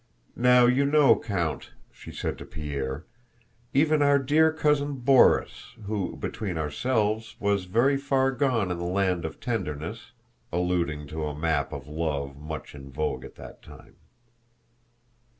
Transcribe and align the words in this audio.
Now 0.35 0.65
you 0.65 0.83
know, 0.87 1.15
Count," 1.15 1.73
she 1.91 2.11
said 2.11 2.39
to 2.39 2.45
Pierre, 2.47 3.05
"even 3.71 4.01
our 4.01 4.17
dear 4.17 4.51
cousin 4.51 4.95
Borís, 4.99 5.75
who, 5.83 6.17
between 6.17 6.57
ourselves, 6.57 7.35
was 7.39 7.65
very 7.65 7.97
far 7.97 8.31
gone 8.31 8.71
in 8.71 8.79
the 8.79 8.83
land 8.83 9.25
of 9.25 9.39
tenderness..." 9.39 10.11
(alluding 10.51 11.05
to 11.09 11.25
a 11.27 11.37
map 11.37 11.71
of 11.71 11.87
love 11.87 12.35
much 12.35 12.73
in 12.73 12.91
vogue 12.91 13.23
at 13.23 13.35
that 13.35 13.61
time). 13.61 13.95